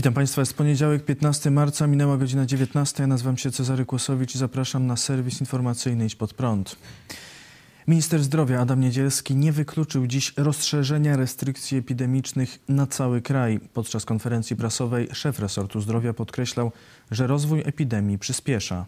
[0.00, 0.42] Witam Państwa.
[0.42, 3.02] Jest poniedziałek, 15 marca, minęła godzina 19.
[3.02, 6.76] Ja nazywam się Cezary Kłosowicz i zapraszam na serwis informacyjny Idź Pod Prąd.
[7.88, 13.60] Minister zdrowia Adam Niedzielski nie wykluczył dziś rozszerzenia restrykcji epidemicznych na cały kraj.
[13.74, 16.72] Podczas konferencji prasowej szef resortu zdrowia podkreślał,
[17.10, 18.86] że rozwój epidemii przyspiesza.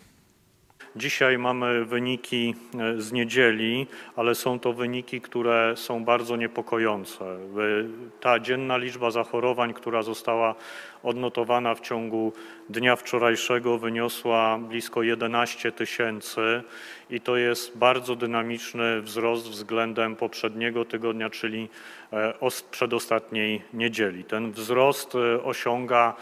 [0.97, 7.25] Dzisiaj mamy wyniki e, z niedzieli, ale są to wyniki, które są bardzo niepokojące.
[8.21, 10.55] Ta dzienna liczba zachorowań, która została
[11.03, 12.33] odnotowana w ciągu
[12.69, 16.63] dnia wczorajszego, wyniosła blisko 11 tysięcy
[17.11, 21.69] i to jest bardzo dynamiczny wzrost względem poprzedniego tygodnia, czyli
[22.13, 22.35] e,
[22.71, 24.25] przedostatniej niedzieli.
[24.25, 25.15] Ten wzrost
[25.45, 26.15] osiąga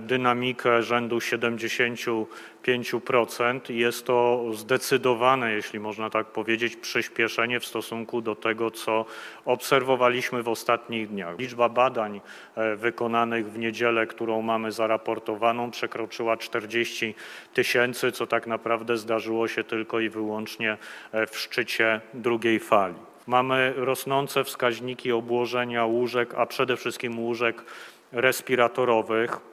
[0.00, 3.74] dynamikę rzędu 75%.
[3.74, 9.04] Jest to zdecydowane, jeśli można tak powiedzieć, przyspieszenie w stosunku do tego, co
[9.44, 11.38] obserwowaliśmy w ostatnich dniach.
[11.38, 12.20] Liczba badań
[12.56, 17.14] e, wykonanych w niedzielę, którą mamy zaraportowaną, przekroczyła 40
[17.54, 20.76] tysięcy, co tak naprawdę zdarzyło się tylko i wyłącznie
[21.12, 22.94] e, w szczycie drugiej fali.
[23.26, 27.64] Mamy rosnące wskaźniki obłożenia łóżek, a przede wszystkim łóżek
[28.12, 29.47] respiratorowych.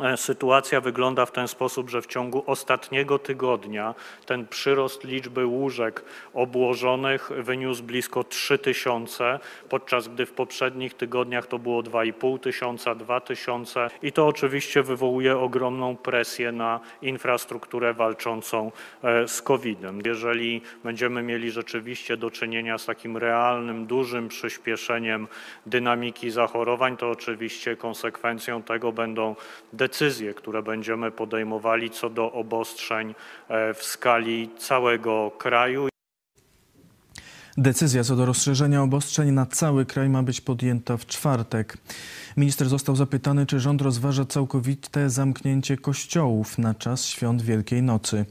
[0.00, 3.94] E, sytuacja wygląda w ten sposób, że w ciągu ostatniego tygodnia
[4.26, 6.04] ten przyrost liczby łóżek
[6.34, 13.20] obłożonych wyniósł blisko 3 tysiące, podczas gdy w poprzednich tygodniach to było 2,5 tysiąca, 2
[13.20, 20.00] tysiące i to oczywiście wywołuje ogromną presję na infrastrukturę walczącą e, z COVID-em.
[20.04, 25.28] Jeżeli będziemy mieli rzeczywiście do czynienia z takim realnym, dużym przyspieszeniem
[25.66, 29.34] dynamiki zachorowań, to oczywiście konsekwencją tego będą
[29.82, 33.14] decyzje, które będziemy podejmowali co do obostrzeń
[33.48, 35.88] e, w skali całego kraju.
[37.56, 41.78] Decyzja co do rozszerzenia obostrzeń na cały kraj ma być podjęta w czwartek.
[42.36, 48.24] Minister został zapytany, czy rząd rozważa całkowite zamknięcie kościołów na czas świąt Wielkiej Nocy.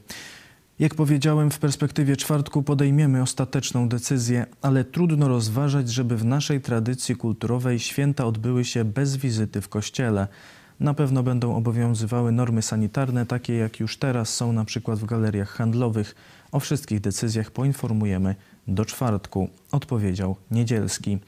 [0.78, 7.16] Jak powiedziałem, w perspektywie czwartku podejmiemy ostateczną decyzję, ale trudno rozważać, żeby w naszej tradycji
[7.16, 10.28] kulturowej święta odbyły się bez wizyty w kościele
[10.82, 15.48] na pewno będą obowiązywały normy sanitarne, takie jak już teraz są na przykład w galeriach
[15.48, 16.14] handlowych.
[16.52, 18.34] O wszystkich decyzjach poinformujemy
[18.68, 21.18] do czwartku, odpowiedział Niedzielski.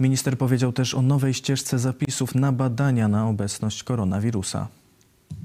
[0.00, 4.68] Minister powiedział też o nowej ścieżce zapisów na badania na obecność koronawirusa.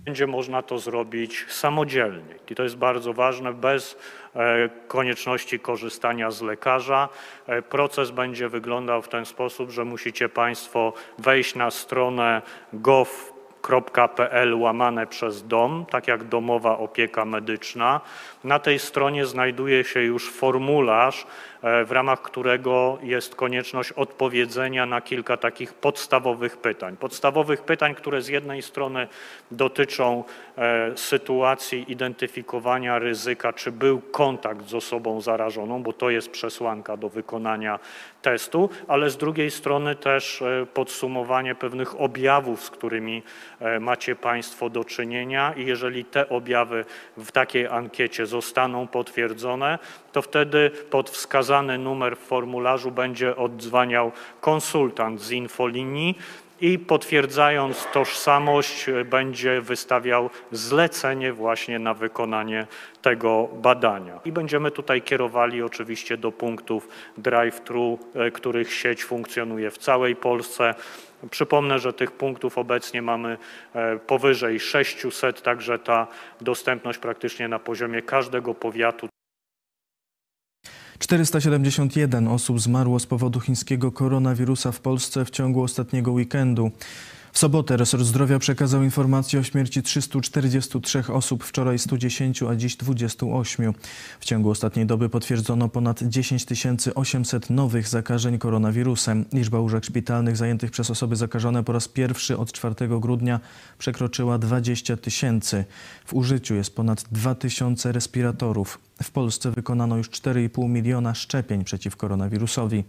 [0.06, 3.97] Będzie można to zrobić samodzielnie i to jest bardzo ważne, bez
[4.35, 7.09] e, konieczności korzystania z lekarza.
[7.47, 12.41] E, proces będzie wyglądał w ten sposób, że musicie Państwo wejść na stronę
[12.73, 13.37] gov
[13.67, 18.01] www.pl łamane przez dom, tak jak domowa opieka medyczna.
[18.44, 21.28] Na tej stronie znajduje się już formularz,
[21.61, 26.97] e, w ramach którego jest konieczność odpowiedzenia na kilka takich podstawowych pytań.
[26.97, 29.07] Podstawowych pytań, które z jednej strony
[29.51, 30.23] dotyczą
[30.57, 37.09] e, sytuacji identyfikowania ryzyka, czy był kontakt z osobą zarażoną, bo to jest przesłanka do
[37.09, 37.79] wykonania
[38.22, 43.23] testu, ale z drugiej strony też e, podsumowanie pewnych objawów, z którymi
[43.79, 46.85] macie Państwo do czynienia i jeżeli te objawy
[47.18, 49.79] w takiej ankiecie zostaną potwierdzone,
[50.12, 54.12] to wtedy pod wskazany numer w formularzu będzie odzwaniał
[54.42, 56.18] konsultant z infolinii
[56.62, 62.68] i potwierdzając tożsamość będzie wystawiał zlecenie właśnie na wykonanie
[63.01, 64.19] tego badania.
[64.25, 70.75] I będziemy tutaj kierowali oczywiście do punktów drive-thru, e, których sieć funkcjonuje w całej Polsce.
[71.31, 73.38] Przypomnę, że tych punktów obecnie mamy
[73.75, 76.07] e, powyżej 600, także ta
[76.42, 79.09] dostępność praktycznie na poziomie każdego powiatu.
[80.99, 86.71] 471 osób zmarło z powodu chińskiego koronawirusa w Polsce w ciągu ostatniego weekendu.
[87.33, 93.74] W sobotę resort zdrowia przekazał informację o śmierci 343 osób, wczoraj 110, a dziś 28.
[94.19, 96.45] W ciągu ostatniej doby potwierdzono ponad 10
[96.95, 99.25] 800 nowych zakażeń koronawirusem.
[99.33, 103.39] Liczba łóżek szpitalnych zajętych przez osoby zakażone po raz pierwszy od 4 grudnia
[103.77, 105.65] przekroczyła 20 tysięcy.
[106.06, 108.80] W użyciu jest ponad 2 tysiące respiratorów.
[109.03, 112.83] W Polsce wykonano już 4,5 miliona szczepień przeciw koronawirusowi.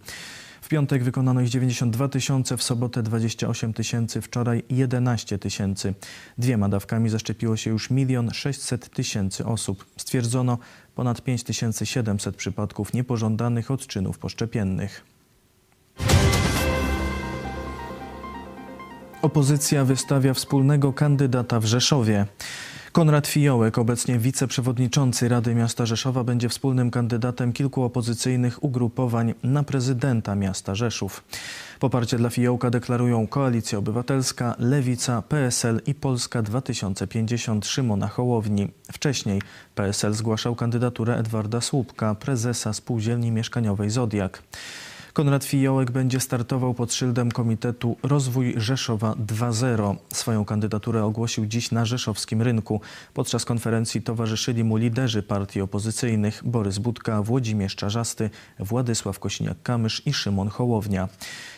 [0.61, 5.93] W piątek wykonano ich 92 tysiące, w sobotę 28 tysięcy, wczoraj 11 tysięcy.
[6.37, 9.85] Dwiema dawkami zaszczepiło się już 1 600 tysięcy osób.
[9.97, 10.57] Stwierdzono
[10.95, 15.03] ponad 5700 przypadków niepożądanych odczynów poszczepiennych.
[19.21, 22.25] Opozycja wystawia wspólnego kandydata w Rzeszowie.
[22.91, 30.35] Konrad Fijołek, obecnie wiceprzewodniczący Rady Miasta Rzeszowa, będzie wspólnym kandydatem kilku opozycyjnych ugrupowań na prezydenta
[30.35, 31.23] miasta Rzeszów.
[31.79, 38.71] Poparcie dla Fijołka deklarują Koalicja Obywatelska, Lewica, PSL i Polska 2050 Szymona Hołowni.
[38.91, 39.41] Wcześniej
[39.75, 44.43] PSL zgłaszał kandydaturę Edwarda Słupka, prezesa spółdzielni mieszkaniowej Zodiak.
[45.13, 49.95] Konrad Fijołek będzie startował pod szyldem Komitetu Rozwój Rzeszowa 2.0.
[50.13, 52.81] Swoją kandydaturę ogłosił dziś na rzeszowskim rynku.
[53.13, 58.29] Podczas konferencji towarzyszyli mu liderzy partii opozycyjnych Borys Budka, Włodzimierz Czarzasty,
[58.59, 61.09] Władysław Kosiniak-Kamysz i Szymon Hołownia.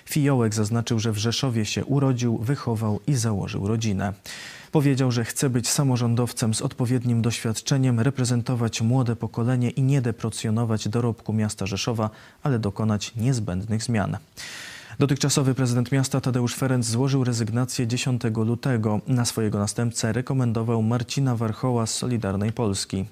[0.05, 4.13] Fijołek zaznaczył, że w Rzeszowie się urodził, wychował i założył rodzinę.
[4.71, 11.33] Powiedział, że chce być samorządowcem z odpowiednim doświadczeniem, reprezentować młode pokolenie i nie deprecjonować dorobku
[11.33, 12.09] miasta Rzeszowa,
[12.43, 14.17] ale dokonać niezbędnych zmian.
[14.99, 19.01] Dotychczasowy prezydent miasta Tadeusz Ferenc złożył rezygnację 10 lutego.
[19.07, 23.05] Na swojego następcę rekomendował Marcina Warchoła z Solidarnej Polski.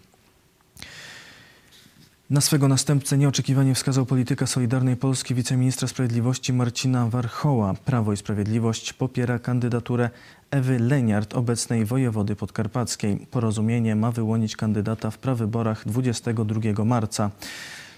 [2.29, 7.73] Na swego następcę nieoczekiwanie wskazał polityka Solidarnej Polski wiceministra sprawiedliwości Marcina Warchoła.
[7.85, 10.09] Prawo i Sprawiedliwość popiera kandydaturę
[10.51, 13.27] Ewy Leniart, obecnej wojewody podkarpackiej.
[13.31, 17.31] Porozumienie ma wyłonić kandydata w prawyborach 22 marca.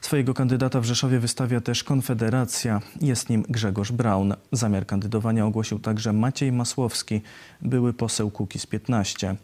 [0.01, 2.81] Swojego kandydata w Rzeszowie wystawia też Konfederacja.
[3.01, 4.33] Jest nim Grzegorz Braun.
[4.51, 7.21] Zamiar kandydowania ogłosił także Maciej Masłowski,
[7.61, 9.35] były poseł Kukiz 15.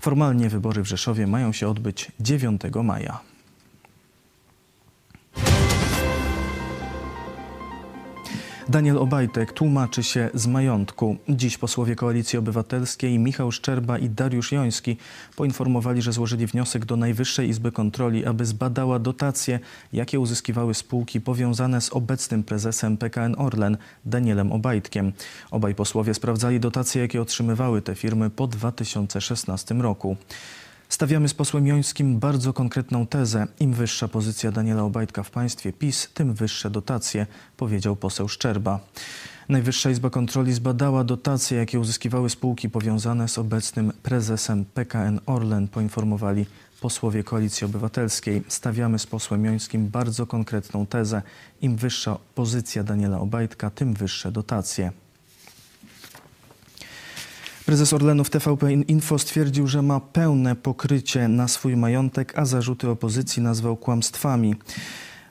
[0.00, 3.35] Formalnie wybory w Rzeszowie mają się odbyć 9 maja.
[8.68, 11.16] Daniel Obajtek tłumaczy się z majątku.
[11.28, 14.96] Dziś posłowie Koalicji Obywatelskiej Michał Szczerba i Dariusz Joński
[15.36, 19.60] poinformowali, że złożyli wniosek do Najwyższej Izby Kontroli, aby zbadała dotacje,
[19.92, 25.12] jakie uzyskiwały spółki powiązane z obecnym prezesem PKN Orlen, Danielem Obajtkiem.
[25.50, 30.16] Obaj posłowie sprawdzali dotacje, jakie otrzymywały te firmy po 2016 roku.
[30.88, 33.46] Stawiamy z posłem Jońskim bardzo konkretną tezę.
[33.60, 38.80] Im wyższa pozycja Daniela Obajtka w państwie PiS, tym wyższe dotacje, powiedział poseł Szczerba.
[39.48, 46.46] Najwyższa Izba Kontroli zbadała dotacje, jakie uzyskiwały spółki powiązane z obecnym prezesem PKN Orlen, poinformowali
[46.80, 48.42] posłowie Koalicji Obywatelskiej.
[48.48, 51.22] Stawiamy z posłem Jońskim bardzo konkretną tezę.
[51.60, 54.92] Im wyższa pozycja Daniela Obajtka, tym wyższe dotacje.
[57.66, 62.90] Prezes Orlenu w TVP Info stwierdził, że ma pełne pokrycie na swój majątek, a zarzuty
[62.90, 64.54] opozycji nazwał kłamstwami.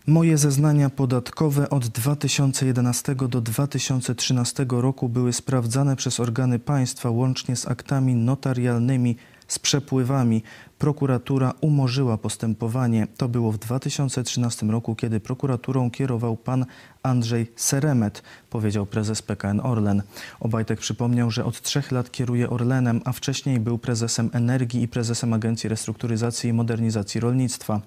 [0.08, 7.68] Moje zeznania podatkowe od 2011 do 2013 roku były sprawdzane przez organy państwa łącznie z
[7.68, 9.16] aktami notarialnymi
[9.48, 10.44] z przepływami.
[10.86, 13.08] Prokuratura umorzyła postępowanie.
[13.18, 16.66] To było w 2013 roku, kiedy prokuraturą kierował pan
[17.04, 20.04] Andrzej Seremet, powiedział prezes PKN Orlen.
[20.40, 25.34] Obajtek przypomniał, że od trzech lat kieruje Orlenem, a wcześniej był prezesem Energii i prezesem
[25.34, 27.82] Agencji Restrukturyzacji i Modernizacji Rolnictwa.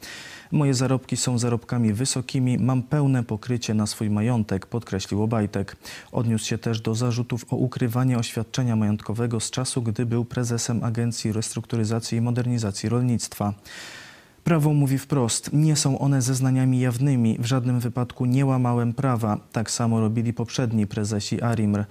[0.52, 5.76] Moje zarobki są zarobkami wysokimi, mam pełne pokrycie na swój majątek, podkreślił Obajtek.
[6.12, 11.32] Odniósł się też do zarzutów o ukrywanie oświadczenia majątkowego z czasu, gdy był prezesem Agencji
[11.32, 13.54] Restrukturyzacji i Modernizacji Rolnictwa.
[14.44, 19.38] Prawo mówi wprost, nie są one zeznaniami jawnymi, w żadnym wypadku nie łamałem prawa.
[19.52, 21.84] Tak samo robili poprzedni prezesi ARIMR.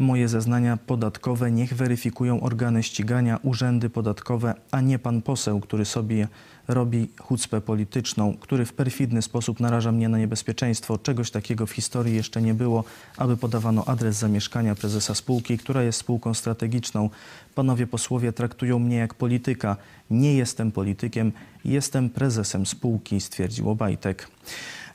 [0.00, 6.28] Moje zeznania podatkowe niech weryfikują organy ścigania, urzędy podatkowe, a nie pan poseł, który sobie
[6.68, 10.98] robi chucpę polityczną, który w perfidny sposób naraża mnie na niebezpieczeństwo.
[10.98, 12.84] Czegoś takiego w historii jeszcze nie było,
[13.16, 17.10] aby podawano adres zamieszkania prezesa spółki, która jest spółką strategiczną.
[17.54, 19.76] Panowie posłowie traktują mnie jak polityka.
[20.10, 21.32] Nie jestem politykiem,
[21.64, 24.28] jestem prezesem spółki, stwierdził Obajtek.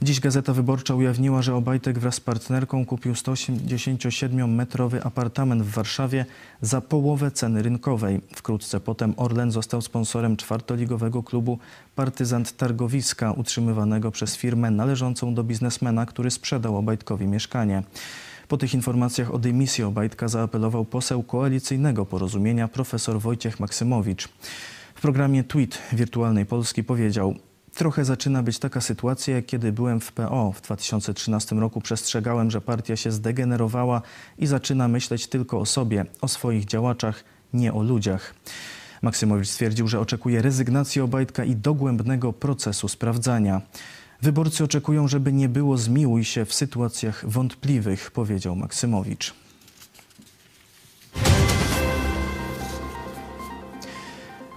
[0.02, 6.26] Dziś Gazeta Wyborcza ujawniła, że Obajtek wraz z partnerką kupił 187-metrowy apartament w Warszawie
[6.62, 8.22] za połowę ceny rynkowej.
[8.36, 11.60] Wkrótce potem Orlen został sponsorem czwartoligowego klubu
[11.96, 17.84] Partyzant Targowiska, utrzymywanego przez firmę należącą do biznesmena, który sprzedał Obajtkowi mieszkanie.
[18.48, 24.28] Po tych informacjach o dymisji Obajtka zaapelował poseł koalicyjnego porozumienia profesor Wojciech Maksymowicz.
[24.96, 27.36] W programie Tweet Wirtualnej Polski powiedział
[27.76, 30.52] Trochę zaczyna być taka sytuacja, kiedy byłem w PO.
[30.52, 34.02] W 2013 roku przestrzegałem, że partia się zdegenerowała
[34.38, 38.36] i zaczyna myśleć tylko o sobie, o swoich działaczach, nie o ludziach.
[39.02, 43.62] Maksymowicz stwierdził, że oczekuje rezygnacji Obajtka i dogłębnego procesu sprawdzania.
[44.22, 49.45] Wyborcy oczekują, żeby nie było zmiłuj się w sytuacjach wątpliwych, powiedział Maksymowicz.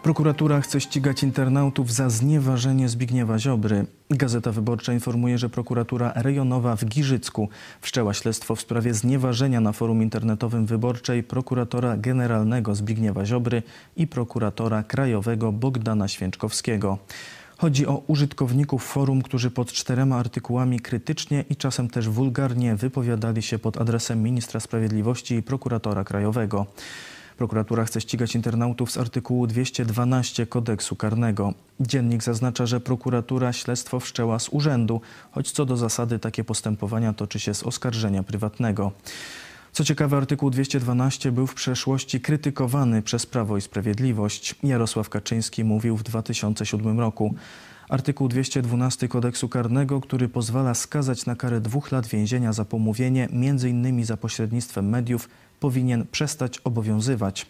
[0.02, 3.87] Prokuratura chce ścigać internautów za znieważenie Zbigniewa Ziobry.
[4.11, 7.49] Gazeta Wyborcza informuje, że prokuratura rejonowa w Giżycku
[7.81, 13.62] wszczęła śledztwo w sprawie znieważenia na forum internetowym wyborczej prokuratora generalnego Zbigniewa Ziobry
[13.97, 16.99] i prokuratora krajowego Bogdana Święczkowskiego.
[17.57, 23.59] Chodzi o użytkowników forum, którzy pod czterema artykułami krytycznie i czasem też wulgarnie wypowiadali się
[23.59, 26.67] pod adresem ministra sprawiedliwości i prokuratora krajowego.
[27.38, 31.54] Prokuratura chce ścigać internautów z artykułu 212 kodeksu karnego.
[31.80, 37.40] Dziennik zaznacza, że prokuratura śledztwo wszczęła z urzędu, choć co do zasady takie postępowania toczy
[37.40, 38.92] się z oskarżenia prywatnego.
[39.73, 44.54] Co ciekawe, artykuł 212 był w przeszłości krytykowany przez Prawo i Sprawiedliwość.
[44.62, 47.35] Jarosław Kaczyński mówił w 2007 roku.
[47.88, 53.28] Artykuł 212 kodeksu karnego, który pozwala skazać na karę dwóch lat więzienia za pomówienie,
[53.68, 55.28] innymi za pośrednictwem mediów,
[55.61, 57.47] powinien przestać obowiązywać.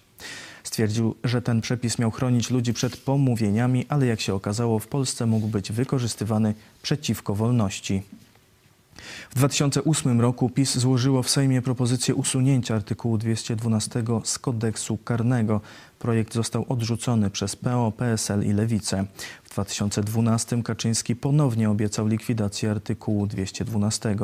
[0.64, 5.26] Stwierdził, że ten przepis miał chronić ludzi przed pomówieniami, ale jak się okazało, w Polsce
[5.26, 8.02] mógł być wykorzystywany przeciwko wolności.
[9.30, 15.60] W 2008 roku PiS złożyło w Sejmie propozycję usunięcia artykułu 212 z kodeksu karnego.
[15.98, 19.04] Projekt został odrzucony przez PO, PSL i Lewicę.
[19.44, 24.16] W 2012 Kaczyński ponownie obiecał likwidację artykułu 212.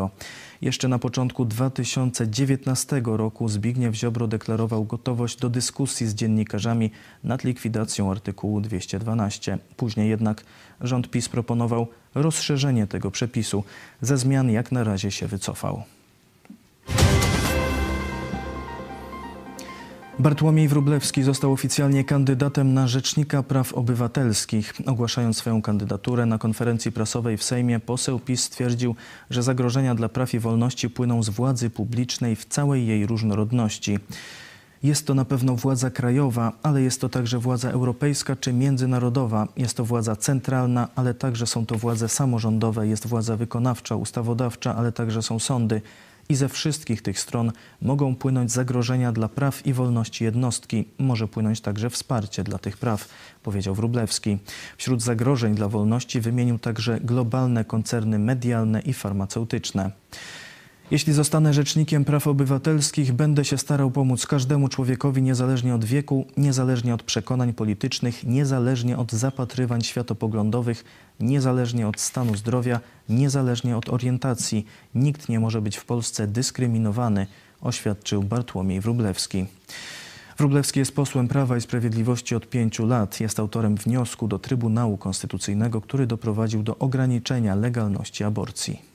[0.63, 6.91] Jeszcze na początku 2019 roku Zbigniew Ziobro deklarował gotowość do dyskusji z dziennikarzami
[7.25, 9.59] nad likwidacją artykułu 212.
[9.77, 10.45] Później jednak
[10.81, 13.65] rząd PiS proponował rozszerzenie tego przepisu.
[14.01, 15.83] Ze zmian jak na razie się wycofał.
[20.19, 24.73] Bartłomiej Wróblewski został oficjalnie kandydatem na Rzecznika Praw Obywatelskich.
[24.87, 28.97] Ogłaszając swoją kandydaturę na konferencji prasowej w Sejmie, poseł PiS stwierdził,
[29.31, 33.99] że zagrożenia dla praw i wolności płyną z władzy publicznej w całej jej różnorodności.
[34.85, 39.49] Jest to na pewno władza krajowa, ale jest to także władza europejska czy międzynarodowa.
[39.57, 44.93] Jest to władza centralna, ale także są to władze samorządowe, jest władza wykonawcza, ustawodawcza, ale
[44.93, 45.81] także są sądy
[46.29, 50.89] i ze wszystkich tych stron mogą płynąć zagrożenia dla praw i wolności jednostki.
[50.99, 53.09] Może płynąć także wsparcie dla tych praw,
[53.43, 54.39] powiedział Wróblewski.
[54.77, 59.91] Wśród zagrożeń dla wolności wymienił także globalne koncerny medialne i farmaceutyczne.
[60.95, 66.95] Jeśli zostanę rzecznikiem praw obywatelskich, będę się starał pomóc każdemu człowiekowi niezależnie od wieku, niezależnie
[66.95, 70.85] od przekonań politycznych, niezależnie od zapatrywań światopoglądowych,
[71.21, 74.67] niezależnie od stanu zdrowia, niezależnie od orientacji.
[74.95, 77.27] Nikt nie może być w Polsce dyskryminowany,
[77.61, 79.47] oświadczył Bartłomiej Wróblewski.
[80.39, 83.21] Wróblewski jest posłem Prawa i Sprawiedliwości od pięciu lat.
[83.21, 88.94] Jest autorem wniosku do Trybunału Konstytucyjnego, który doprowadził do ograniczenia legalności aborcji.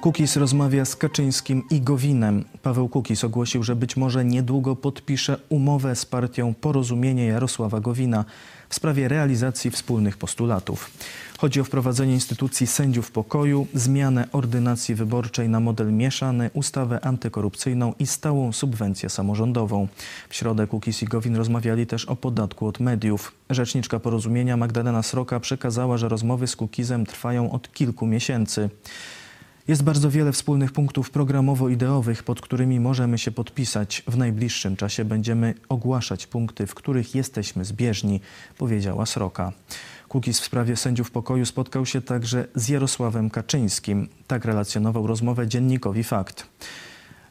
[0.00, 2.44] Kukis rozmawia z Kaczyńskim i Gowinem.
[2.62, 8.24] Paweł Kukis ogłosił, że być może niedługo podpisze umowę z partią Porozumienie Jarosława Gowina
[8.68, 10.90] w sprawie realizacji wspólnych postulatów.
[11.38, 18.06] Chodzi o wprowadzenie instytucji sędziów pokoju, zmianę ordynacji wyborczej na model mieszany, ustawę antykorupcyjną i
[18.06, 19.88] stałą subwencję samorządową.
[20.28, 23.32] W środę Kukis i Gowin rozmawiali też o podatku od mediów.
[23.50, 28.70] Rzeczniczka porozumienia Magdalena Sroka przekazała, że rozmowy z Kukizem trwają od kilku miesięcy.
[29.68, 34.02] Jest bardzo wiele wspólnych punktów programowo-ideowych, pod którymi możemy się podpisać.
[34.06, 38.20] W najbliższym czasie będziemy ogłaszać punkty, w których jesteśmy zbieżni,
[38.58, 39.52] powiedziała Sroka.
[40.08, 44.08] Kukiz w sprawie sędziów pokoju spotkał się także z Jarosławem Kaczyńskim.
[44.26, 46.46] Tak relacjonował rozmowę dziennikowi Fakt.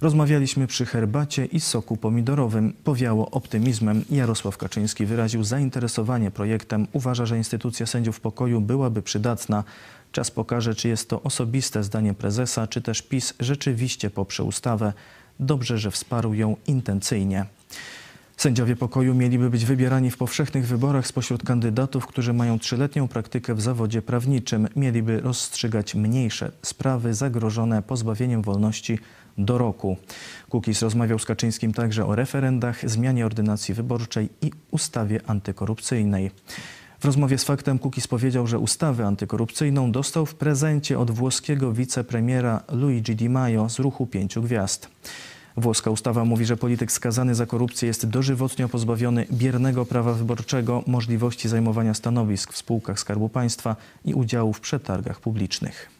[0.01, 2.73] Rozmawialiśmy przy herbacie i soku pomidorowym.
[2.83, 4.05] Powiało optymizmem.
[4.09, 6.87] Jarosław Kaczyński wyraził zainteresowanie projektem.
[6.93, 9.63] Uważa, że instytucja sędziów pokoju byłaby przydatna.
[10.17, 14.93] Czas pokaże, czy jest to osobiste zdanie prezesa, czy też PiS rzeczywiście poprze ustawę.
[15.39, 17.45] Dobrze, że wsparł ją intencyjnie.
[18.37, 23.61] Sędziowie pokoju mieliby być wybierani w powszechnych wyborach spośród kandydatów, którzy mają trzyletnią praktykę w
[23.61, 24.67] zawodzie prawniczym.
[24.75, 28.99] Mieliby rozstrzygać mniejsze sprawy zagrożone pozbawieniem wolności
[29.37, 29.97] do roku.
[30.49, 36.31] Kukis rozmawiał z Kaczyńskim także o referendach, zmianie ordynacji wyborczej i ustawie antykorupcyjnej.
[36.99, 42.63] W rozmowie z Faktem Kukis powiedział, że ustawę antykorupcyjną dostał w prezencie od włoskiego wicepremiera
[42.71, 44.89] Luigi Di Maio z ruchu pięciu gwiazd.
[45.57, 51.49] Włoska ustawa mówi, że polityk skazany za korupcję jest dożywotnio pozbawiony biernego prawa wyborczego, możliwości
[51.49, 53.75] zajmowania stanowisk w spółkach Skarbu Państwa
[54.05, 55.96] i udziału w przetargach publicznych.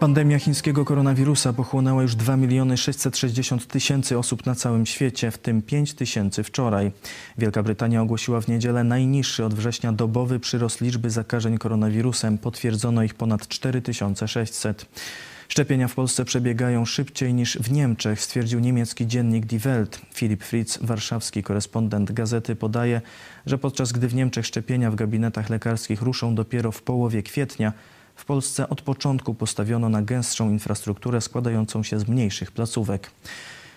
[0.00, 5.62] Pandemia chińskiego koronawirusa pochłonęła już 2 miliony 660 tysięcy osób na całym świecie, w tym
[5.62, 6.92] 5 tysięcy wczoraj.
[7.38, 12.38] Wielka Brytania ogłosiła w niedzielę najniższy od września dobowy przyrost liczby zakażeń koronawirusem.
[12.38, 14.86] Potwierdzono ich ponad 4600.
[15.48, 20.00] Szczepienia w Polsce przebiegają szybciej niż w Niemczech, stwierdził niemiecki dziennik Die Welt.
[20.14, 23.00] Filip Fritz, warszawski korespondent gazety, podaje,
[23.46, 27.72] że podczas gdy w Niemczech szczepienia w gabinetach lekarskich ruszą dopiero w połowie kwietnia,
[28.20, 33.10] w Polsce od początku postawiono na gęstszą infrastrukturę składającą się z mniejszych placówek.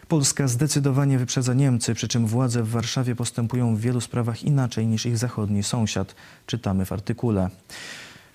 [0.08, 5.06] Polska zdecydowanie wyprzedza Niemcy, przy czym władze w Warszawie postępują w wielu sprawach inaczej niż
[5.06, 6.16] ich zachodni sąsiad.
[6.46, 7.50] Czytamy w artykule.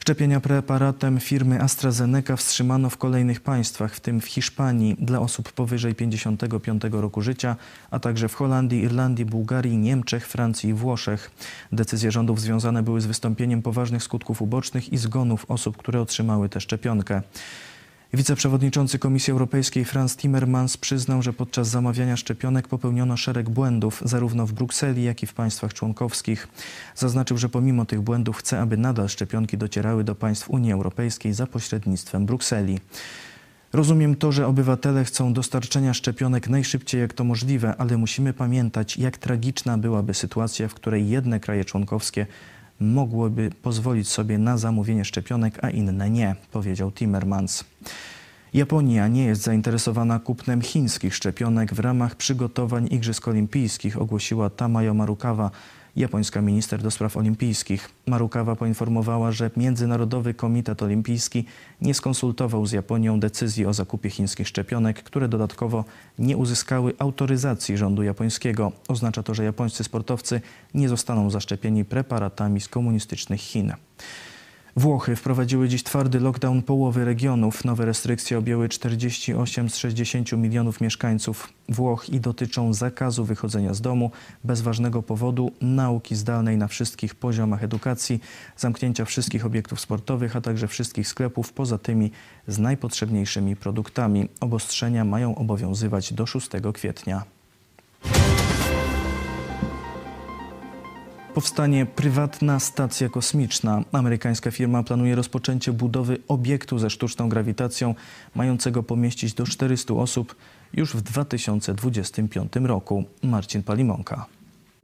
[0.08, 5.94] Szczepienia preparatem firmy AstraZeneca wstrzymano w kolejnych państwach, w tym w Hiszpanii dla osób powyżej
[5.94, 7.56] 55 roku życia,
[7.90, 11.30] a także w Holandii, Irlandii, Bułgarii, Niemczech, Francji i Włoszech.
[11.72, 16.60] Decyzje rządów związane były z wystąpieniem poważnych skutków ubocznych i zgonów osób, które otrzymały tę
[16.60, 17.22] szczepionkę.
[18.12, 24.52] Wiceprzewodniczący Komisji Europejskiej Franz Timmermans przyznał, że podczas zamawiania szczepionek popełniono szereg błędów zarówno w
[24.52, 26.48] Brukseli, jak i w państwach członkowskich.
[26.94, 31.46] Zaznaczył, że pomimo tych błędów chce, aby nadal szczepionki docierały do państw Unii Europejskiej za
[31.46, 32.80] pośrednictwem Brukseli.
[33.72, 39.18] Rozumiem to, że obywatele chcą dostarczenia szczepionek najszybciej jak to możliwe, ale musimy pamiętać, jak
[39.18, 42.26] tragiczna byłaby sytuacja, w której jedne kraje członkowskie
[42.80, 47.64] mogłoby pozwolić sobie na zamówienie szczepionek, a inne nie, powiedział Timmermans.
[48.54, 55.50] Japonia nie jest zainteresowana kupnem chińskich szczepionek w ramach przygotowań Igrzysk Olimpijskich, ogłosiła Tamayo Marukawa,
[55.98, 57.90] japońska minister do spraw olimpijskich.
[58.06, 61.44] Marukawa poinformowała, że Międzynarodowy Komitet Olimpijski
[61.80, 65.84] nie skonsultował z Japonią decyzji o zakupie chińskich szczepionek, które dodatkowo
[66.18, 68.72] nie uzyskały autoryzacji rządu japońskiego.
[68.88, 70.40] Oznacza to, że japońscy sportowcy
[70.74, 73.72] nie zostaną zaszczepieni preparatami z komunistycznych Chin.
[74.78, 77.64] Włochy wprowadziły dziś twardy lockdown połowy regionów.
[77.64, 84.10] Nowe restrykcje objęły 48 z 60 milionów mieszkańców Włoch i dotyczą zakazu wychodzenia z domu
[84.44, 88.20] bez ważnego powodu, nauki zdalnej na wszystkich poziomach edukacji,
[88.56, 92.10] zamknięcia wszystkich obiektów sportowych, a także wszystkich sklepów poza tymi
[92.48, 94.28] z najpotrzebniejszymi produktami.
[94.40, 97.37] Obostrzenia mają obowiązywać do 6 kwietnia.
[101.38, 103.82] Powstanie prywatna stacja kosmiczna.
[103.92, 107.94] Amerykańska firma planuje rozpoczęcie budowy obiektu ze sztuczną grawitacją,
[108.34, 110.34] mającego pomieścić do 400 osób
[110.74, 113.04] już w 2025 roku.
[113.22, 114.26] Marcin Palimonka.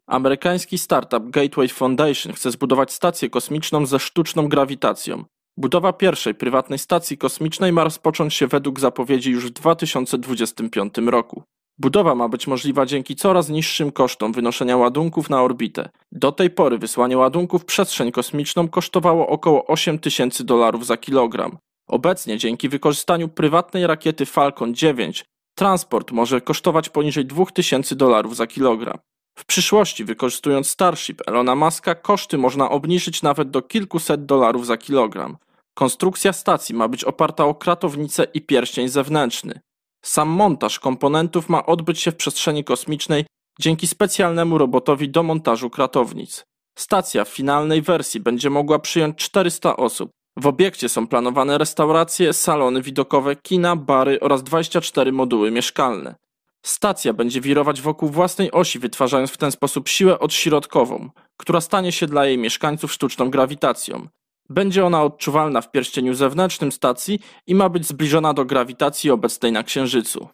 [0.07, 5.25] Amerykański startup Gateway Foundation chce zbudować stację kosmiczną ze sztuczną grawitacją.
[5.57, 11.43] Budowa pierwszej prywatnej stacji kosmicznej ma rozpocząć się według zapowiedzi już w 2025 roku.
[11.79, 15.89] Budowa ma być możliwa dzięki coraz niższym kosztom wynoszenia ładunków na orbitę.
[16.13, 21.59] Do tej pory wysłanie ładunków w przestrzeń kosmiczną kosztowało około 8 tysięcy dolarów za kilogram.
[21.89, 28.99] Obecnie dzięki wykorzystaniu prywatnej rakiety Falcon 9 transport może kosztować poniżej 2000 dolarów za kilogram.
[29.39, 35.37] W przyszłości wykorzystując Starship Elona Muska koszty można obniżyć nawet do kilkuset dolarów za kilogram.
[35.75, 39.61] Konstrukcja stacji ma być oparta o kratownicę i pierścień zewnętrzny.
[40.05, 43.27] Sam montaż komponentów ma odbyć się w przestrzeni kosmicznej
[43.61, 46.45] dzięki specjalnemu robotowi do montażu kratownic.
[46.79, 50.11] Stacja w finalnej wersji będzie mogła przyjąć 400 osób.
[50.37, 56.15] W obiekcie są planowane restauracje, salony widokowe, kina, bary oraz 24 moduły mieszkalne.
[56.67, 62.07] Stacja będzie wirować wokół własnej osi, wytwarzając w ten sposób siłę odśrodkową, która stanie się
[62.07, 64.09] dla jej mieszkańców sztuczną grawitacją.
[64.49, 69.63] Będzie ona odczuwalna w pierścieniu zewnętrznym stacji i ma być zbliżona do grawitacji obecnej na
[69.63, 70.29] Księżycu.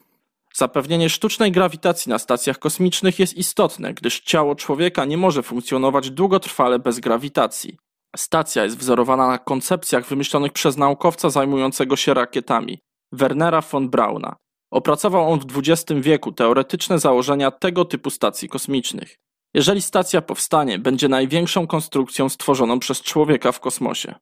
[0.55, 6.79] Zapewnienie sztucznej grawitacji na stacjach kosmicznych jest istotne, gdyż ciało człowieka nie może funkcjonować długotrwale
[6.79, 7.77] bez grawitacji.
[8.17, 12.79] Stacja jest wzorowana na koncepcjach wymyślonych przez naukowca zajmującego się rakietami,
[13.13, 14.37] Wernera von Brauna.
[14.71, 19.17] Opracował on w XX wieku teoretyczne założenia tego typu stacji kosmicznych.
[19.55, 24.15] Jeżeli stacja powstanie, będzie największą konstrukcją stworzoną przez człowieka w kosmosie.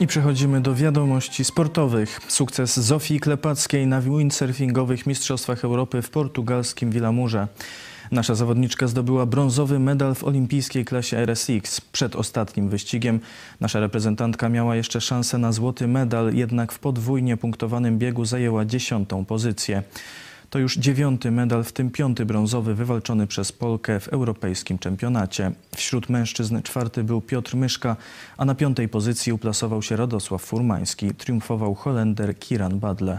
[0.00, 2.20] I przechodzimy do wiadomości sportowych.
[2.28, 7.48] Sukces Zofii Klepackiej na windsurfingowych Mistrzostwach Europy w portugalskim Vilamurze.
[8.10, 11.80] Nasza zawodniczka zdobyła brązowy medal w olimpijskiej klasie RSX.
[11.80, 13.20] Przed ostatnim wyścigiem
[13.60, 19.24] nasza reprezentantka miała jeszcze szansę na złoty medal, jednak w podwójnie punktowanym biegu zajęła dziesiątą
[19.24, 19.82] pozycję.
[20.50, 25.52] To już dziewiąty medal, w tym piąty brązowy wywalczony przez Polkę w europejskim czempionacie.
[25.76, 27.96] Wśród mężczyzn czwarty był Piotr Myszka,
[28.36, 31.14] a na piątej pozycji uplasował się Radosław Furmański.
[31.14, 33.18] Triumfował Holender Kiran Badle.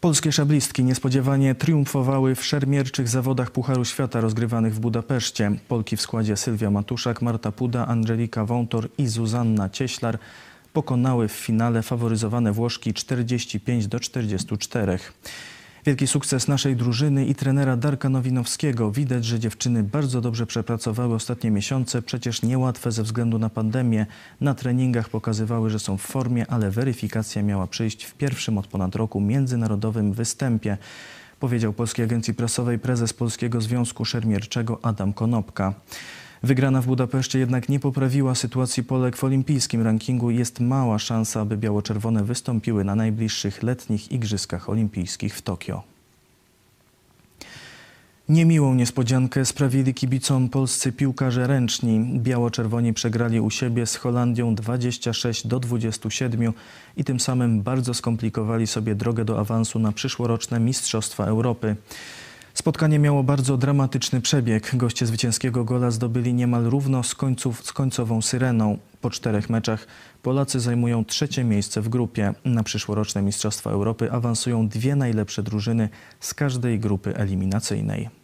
[0.00, 5.52] Polskie szablistki niespodziewanie triumfowały w szermierczych zawodach Pucharu Świata rozgrywanych w Budapeszcie.
[5.68, 10.18] Polki w składzie Sylwia Matuszak, Marta Puda, Angelika Wątor i Zuzanna Cieślar
[10.74, 14.98] pokonały w finale faworyzowane Włoszki 45 do 44.
[15.86, 18.90] Wielki sukces naszej drużyny i trenera Darka Nowinowskiego.
[18.90, 24.06] Widać, że dziewczyny bardzo dobrze przepracowały ostatnie miesiące, przecież niełatwe ze względu na pandemię.
[24.40, 28.94] Na treningach pokazywały, że są w formie, ale weryfikacja miała przyjść w pierwszym od ponad
[28.94, 30.78] roku międzynarodowym występie
[31.40, 35.74] powiedział Polskiej Agencji Prasowej prezes Polskiego Związku Szermierczego Adam Konopka.
[36.44, 40.30] Wygrana w Budapeszcie jednak nie poprawiła sytuacji Polek w olimpijskim rankingu.
[40.30, 45.82] Jest mała szansa, aby biało-czerwone wystąpiły na najbliższych letnich Igrzyskach Olimpijskich w Tokio.
[48.28, 52.18] Niemiłą niespodziankę sprawili kibicom polscy piłkarze ręczni.
[52.18, 56.52] Biało-czerwoni przegrali u siebie z Holandią 26 do 27
[56.96, 61.76] i tym samym bardzo skomplikowali sobie drogę do awansu na przyszłoroczne Mistrzostwa Europy.
[62.54, 64.76] Spotkanie miało bardzo dramatyczny przebieg.
[64.76, 68.78] Goście zwycięskiego gola zdobyli niemal równo z, końców, z końcową syreną.
[69.00, 69.86] Po czterech meczach
[70.22, 72.34] Polacy zajmują trzecie miejsce w grupie.
[72.44, 75.88] Na przyszłoroczne Mistrzostwa Europy awansują dwie najlepsze drużyny
[76.20, 78.23] z każdej grupy eliminacyjnej.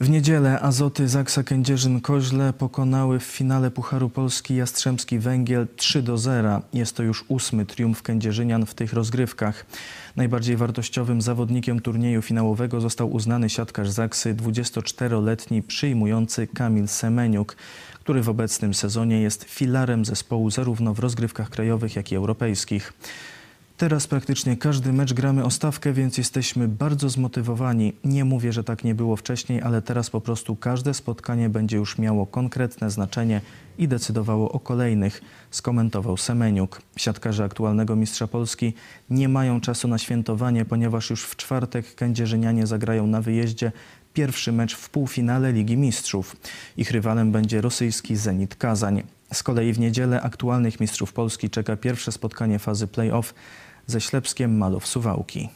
[0.00, 6.62] W niedzielę Azoty Zaksa Kędzierzyn-Koźle pokonały w finale Pucharu Polski Jastrzębski Węgiel 3 do 0.
[6.72, 9.66] Jest to już ósmy triumf kędzierzynian w tych rozgrywkach.
[10.16, 17.56] Najbardziej wartościowym zawodnikiem turnieju finałowego został uznany siatkarz Zaksy 24-letni przyjmujący Kamil Semeniuk,
[17.94, 22.92] który w obecnym sezonie jest filarem zespołu zarówno w rozgrywkach krajowych, jak i europejskich.
[23.76, 27.92] Teraz praktycznie każdy mecz gramy o stawkę, więc jesteśmy bardzo zmotywowani.
[28.04, 31.98] Nie mówię, że tak nie było wcześniej, ale teraz po prostu każde spotkanie będzie już
[31.98, 33.40] miało konkretne znaczenie
[33.78, 36.82] i decydowało o kolejnych, skomentował Semeniuk.
[36.96, 38.72] Siatkarze aktualnego mistrza Polski
[39.10, 43.72] nie mają czasu na świętowanie, ponieważ już w czwartek kędzierzynianie zagrają na wyjeździe
[44.14, 46.36] pierwszy mecz w półfinale Ligi Mistrzów.
[46.76, 49.02] Ich rywalem będzie rosyjski Zenit Kazań.
[49.32, 53.34] Z kolei w niedzielę aktualnych mistrzów Polski czeka pierwsze spotkanie fazy play-off
[53.86, 55.48] ze Ślepskiem Malow Suwałki.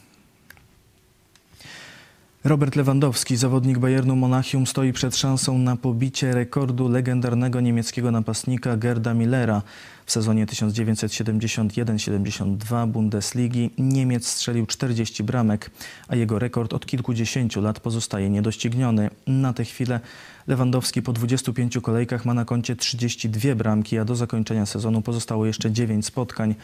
[2.43, 9.13] Robert Lewandowski, zawodnik Bayernu Monachium, stoi przed szansą na pobicie rekordu legendarnego niemieckiego napastnika Gerda
[9.13, 9.61] Millera.
[10.05, 15.71] W sezonie 1971-72 Bundesligi Niemiec strzelił 40 bramek,
[16.07, 19.09] a jego rekord od kilkudziesięciu lat pozostaje niedościgniony.
[19.27, 19.99] Na tę chwilę
[20.47, 25.71] Lewandowski po 25 kolejkach ma na koncie 32 bramki, a do zakończenia sezonu pozostało jeszcze
[25.71, 26.55] 9 spotkań.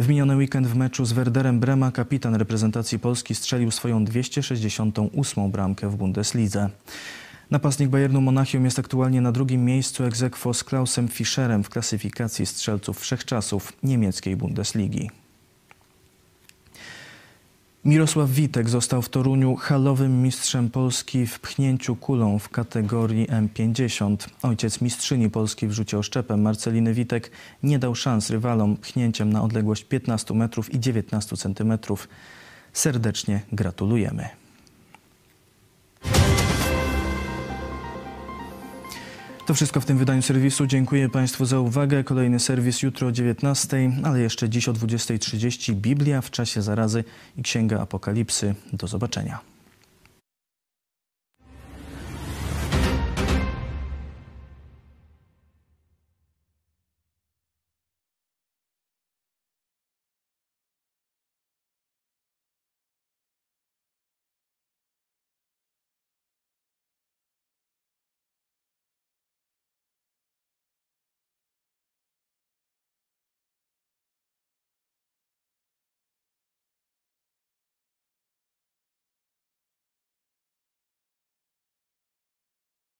[0.00, 5.88] W miniony weekend w meczu z Werderem Brema kapitan reprezentacji Polski strzelił swoją 268 bramkę
[5.88, 6.70] w Bundeslidze.
[7.50, 13.00] Napastnik Bayernu Monachium jest aktualnie na drugim miejscu ex z Klausem Fischerem w klasyfikacji strzelców
[13.00, 15.10] wszechczasów niemieckiej Bundesligi.
[17.84, 24.16] Mirosław Witek został w Toruniu halowym mistrzem Polski w pchnięciu kulą w kategorii M50.
[24.42, 27.30] Ojciec mistrzyni Polski w rzucie oszczepem Marceliny Witek
[27.62, 32.08] nie dał szans rywalom pchnięciem na odległość 15 metrów i 19 centymetrów.
[32.72, 34.41] Serdecznie gratulujemy.
[39.46, 40.66] To wszystko w tym wydaniu serwisu.
[40.66, 42.04] Dziękuję Państwu za uwagę.
[42.04, 47.04] Kolejny serwis jutro o 19, ale jeszcze dziś o 20.30 Biblia w czasie zarazy
[47.36, 48.54] i Księga Apokalipsy.
[48.72, 49.51] Do zobaczenia.